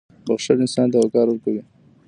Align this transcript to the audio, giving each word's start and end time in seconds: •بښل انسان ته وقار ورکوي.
•بښل 0.25 0.57
انسان 0.63 0.87
ته 0.91 0.97
وقار 0.99 1.27
ورکوي. 1.29 1.61